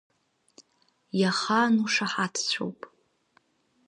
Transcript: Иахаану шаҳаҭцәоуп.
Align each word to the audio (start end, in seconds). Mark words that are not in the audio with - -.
Иахаану 1.19 1.87
шаҳаҭцәоуп. 1.93 2.79